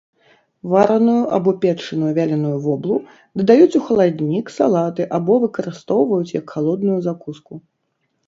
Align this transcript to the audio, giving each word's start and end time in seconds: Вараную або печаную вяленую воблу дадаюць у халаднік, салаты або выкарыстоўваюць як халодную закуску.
Вараную 0.71 1.19
або 1.37 1.51
печаную 1.65 2.13
вяленую 2.19 2.53
воблу 2.65 2.95
дадаюць 3.41 3.77
у 3.79 3.83
халаднік, 3.89 4.45
салаты 4.57 5.07
або 5.17 5.33
выкарыстоўваюць 5.43 6.35
як 6.39 6.45
халодную 6.55 6.97
закуску. 7.09 7.53